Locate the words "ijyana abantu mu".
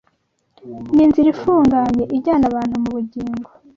2.17-2.89